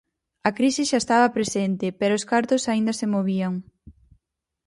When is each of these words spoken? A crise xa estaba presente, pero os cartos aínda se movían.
A 0.47 0.51
crise 0.57 0.81
xa 0.89 0.97
estaba 1.03 1.33
presente, 1.37 1.85
pero 1.99 2.13
os 2.19 2.27
cartos 2.31 2.63
aínda 2.71 2.93
se 2.99 3.11
movían. 3.15 3.53